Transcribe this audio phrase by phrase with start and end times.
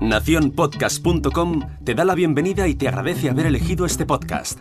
[0.00, 4.58] Naciónpodcast.com te da la bienvenida y te agradece haber elegido este podcast.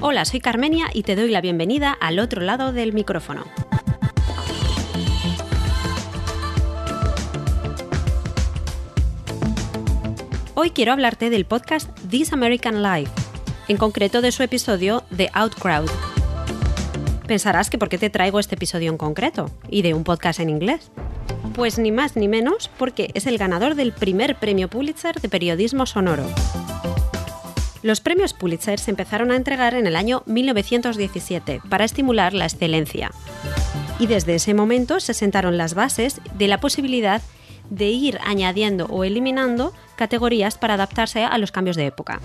[0.00, 3.44] Hola, soy Carmenia y te doy la bienvenida al otro lado del micrófono.
[10.54, 13.12] Hoy quiero hablarte del podcast This American Life,
[13.68, 16.07] en concreto de su episodio The Outcrowd.
[17.28, 20.48] Pensarás que por qué te traigo este episodio en concreto y de un podcast en
[20.48, 20.90] inglés.
[21.54, 25.84] Pues ni más ni menos porque es el ganador del primer premio Pulitzer de periodismo
[25.84, 26.24] sonoro.
[27.82, 33.10] Los premios Pulitzer se empezaron a entregar en el año 1917 para estimular la excelencia.
[33.98, 37.20] Y desde ese momento se sentaron las bases de la posibilidad
[37.68, 42.22] de ir añadiendo o eliminando categorías para adaptarse a los cambios de época.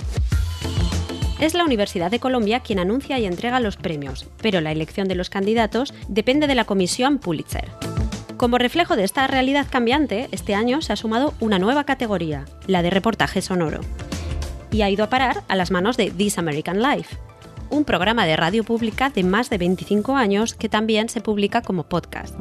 [1.40, 5.16] Es la Universidad de Colombia quien anuncia y entrega los premios, pero la elección de
[5.16, 7.70] los candidatos depende de la comisión Pulitzer.
[8.38, 12.81] Como reflejo de esta realidad cambiante, este año se ha sumado una nueva categoría, la
[12.81, 13.81] de reportaje sonoro,
[14.72, 17.17] y ha ido a parar a las manos de This American Life,
[17.70, 21.84] un programa de radio pública de más de 25 años que también se publica como
[21.84, 22.36] podcast.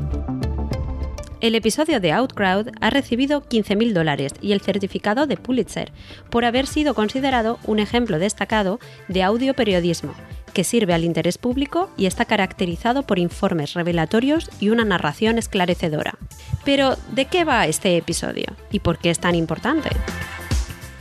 [1.43, 5.91] El episodio de Outcrowd ha recibido 15.000 dólares y el certificado de Pulitzer
[6.31, 10.15] por haber sido considerado un ejemplo destacado de audio periodismo
[10.55, 16.17] que sirve al interés público y está caracterizado por informes revelatorios y una narración esclarecedora.
[16.65, 18.47] Pero, ¿de qué va este episodio?
[18.71, 19.89] ¿Y por qué es tan importante?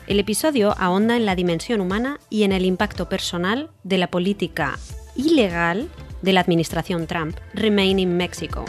[0.07, 4.79] El episodio ahonda en la dimensión humana y en el impacto personal de la política
[5.15, 5.87] ilegal
[6.23, 8.65] de la administración Trump, Remain in Mexico,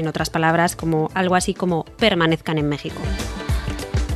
[0.00, 3.00] en otras palabras, como algo así como permanezcan en México.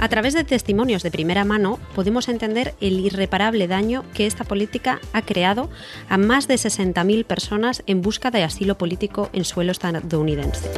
[0.01, 5.01] A través de testimonios de primera mano podemos entender el irreparable daño que esta política
[5.15, 5.71] ha creado
[6.11, 10.71] a más de 60.000 personas en busca de asilo político en suelo estadounidense.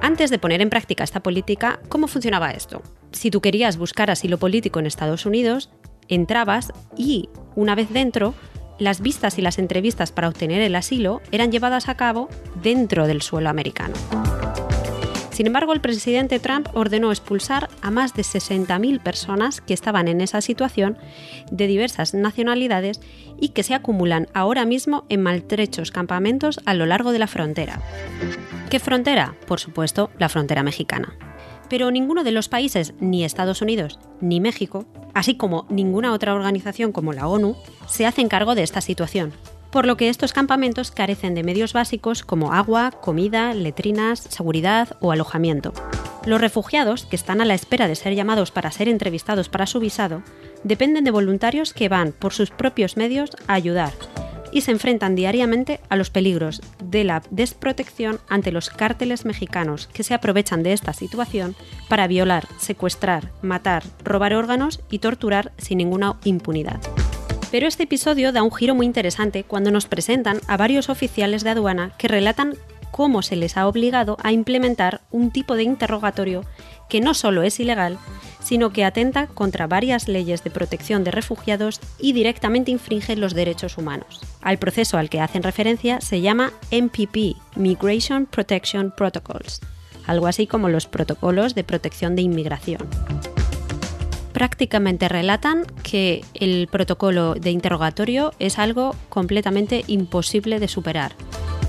[0.00, 2.82] Antes de poner en práctica esta política, ¿cómo funcionaba esto?
[3.12, 5.68] Si tú querías buscar asilo político en Estados Unidos,
[6.08, 8.32] entrabas y, una vez dentro,
[8.78, 12.28] las vistas y las entrevistas para obtener el asilo eran llevadas a cabo
[12.62, 13.94] dentro del suelo americano.
[15.36, 20.22] Sin embargo, el presidente Trump ordenó expulsar a más de 60.000 personas que estaban en
[20.22, 20.96] esa situación
[21.50, 23.02] de diversas nacionalidades
[23.38, 27.82] y que se acumulan ahora mismo en maltrechos campamentos a lo largo de la frontera.
[28.70, 29.34] ¿Qué frontera?
[29.46, 31.12] Por supuesto, la frontera mexicana.
[31.68, 36.92] Pero ninguno de los países, ni Estados Unidos ni México, así como ninguna otra organización
[36.92, 39.34] como la ONU, se hacen cargo de esta situación,
[39.76, 45.12] por lo que estos campamentos carecen de medios básicos como agua, comida, letrinas, seguridad o
[45.12, 45.74] alojamiento.
[46.24, 49.78] Los refugiados, que están a la espera de ser llamados para ser entrevistados para su
[49.78, 50.22] visado,
[50.64, 53.92] dependen de voluntarios que van por sus propios medios a ayudar
[54.50, 60.04] y se enfrentan diariamente a los peligros de la desprotección ante los cárteles mexicanos que
[60.04, 61.54] se aprovechan de esta situación
[61.90, 66.80] para violar, secuestrar, matar, robar órganos y torturar sin ninguna impunidad.
[67.56, 71.48] Pero este episodio da un giro muy interesante cuando nos presentan a varios oficiales de
[71.48, 72.52] aduana que relatan
[72.90, 76.44] cómo se les ha obligado a implementar un tipo de interrogatorio
[76.90, 77.96] que no solo es ilegal,
[78.42, 83.78] sino que atenta contra varias leyes de protección de refugiados y directamente infringe los derechos
[83.78, 84.20] humanos.
[84.42, 89.62] Al proceso al que hacen referencia se llama MPP, Migration Protection Protocols,
[90.06, 92.86] algo así como los protocolos de protección de inmigración
[94.36, 101.14] prácticamente relatan que el protocolo de interrogatorio es algo completamente imposible de superar.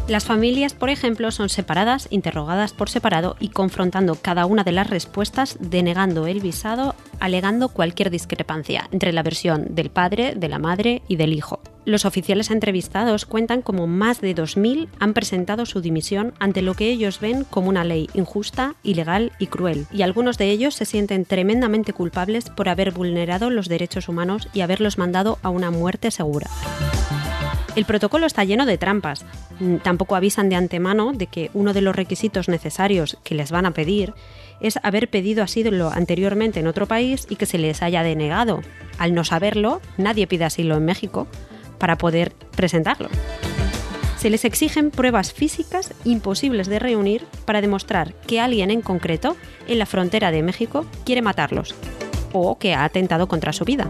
[0.08, 4.90] Las familias, por ejemplo, son separadas, interrogadas por separado y confrontando cada una de las
[4.90, 11.02] respuestas, denegando el visado, alegando cualquier discrepancia entre la versión del padre, de la madre
[11.10, 11.60] y del hijo.
[11.84, 16.90] Los oficiales entrevistados cuentan como más de 2.000 han presentado su dimisión ante lo que
[16.90, 21.26] ellos ven como una ley injusta, ilegal y cruel, y algunos de ellos se sienten
[21.26, 26.48] tremendamente culpables por haber vulnerado los derechos humanos y haberlos mandado a una muerte segura.
[27.78, 29.24] El protocolo está lleno de trampas.
[29.60, 33.66] Mm, tampoco avisan de antemano de que uno de los requisitos necesarios que les van
[33.66, 34.14] a pedir
[34.60, 38.62] es haber pedido asilo anteriormente en otro país y que se les haya denegado.
[38.98, 41.28] Al no saberlo, nadie pide asilo en México
[41.78, 43.10] para poder presentarlo.
[44.18, 49.38] Se les exigen pruebas físicas imposibles de reunir para demostrar que alguien en concreto
[49.68, 51.76] en la frontera de México quiere matarlos
[52.34, 53.90] o que ha atentado contra su vida.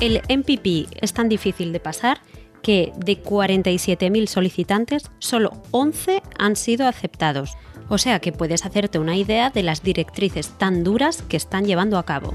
[0.00, 2.20] El MPP es tan difícil de pasar
[2.62, 7.56] que de 47.000 solicitantes, solo 11 han sido aceptados.
[7.88, 11.98] O sea que puedes hacerte una idea de las directrices tan duras que están llevando
[11.98, 12.34] a cabo.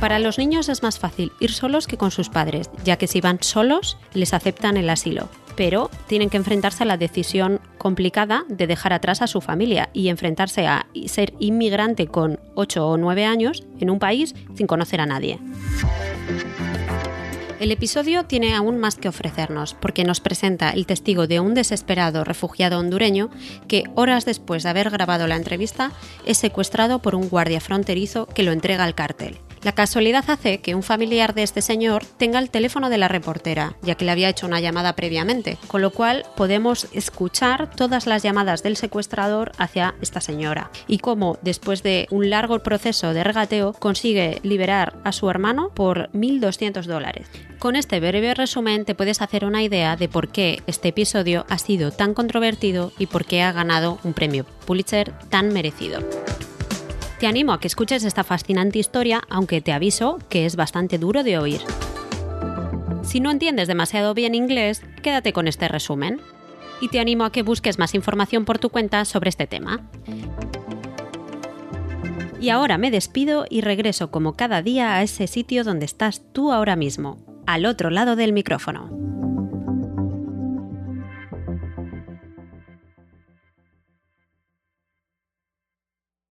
[0.00, 3.20] Para los niños es más fácil ir solos que con sus padres, ya que si
[3.20, 5.28] van solos les aceptan el asilo.
[5.56, 10.08] pero tienen que enfrentarse a la decisión complicada de dejar atrás a su familia y
[10.08, 15.06] enfrentarse a ser inmigrante con 8 o 9 años en un país sin conocer a
[15.06, 15.40] nadie.
[17.58, 22.22] El episodio tiene aún más que ofrecernos, porque nos presenta el testigo de un desesperado
[22.22, 23.30] refugiado hondureño
[23.66, 25.92] que, horas después de haber grabado la entrevista,
[26.26, 29.38] es secuestrado por un guardia fronterizo que lo entrega al cártel.
[29.66, 33.74] La casualidad hace que un familiar de este señor tenga el teléfono de la reportera,
[33.82, 38.22] ya que le había hecho una llamada previamente, con lo cual podemos escuchar todas las
[38.22, 43.72] llamadas del secuestrador hacia esta señora y cómo después de un largo proceso de regateo
[43.72, 47.26] consigue liberar a su hermano por 1.200 dólares.
[47.58, 51.58] Con este breve resumen te puedes hacer una idea de por qué este episodio ha
[51.58, 55.98] sido tan controvertido y por qué ha ganado un premio Pulitzer tan merecido.
[57.18, 61.22] Te animo a que escuches esta fascinante historia, aunque te aviso que es bastante duro
[61.22, 61.60] de oír.
[63.02, 66.20] Si no entiendes demasiado bien inglés, quédate con este resumen.
[66.78, 69.88] Y te animo a que busques más información por tu cuenta sobre este tema.
[72.38, 76.52] Y ahora me despido y regreso como cada día a ese sitio donde estás tú
[76.52, 77.16] ahora mismo,
[77.46, 79.05] al otro lado del micrófono.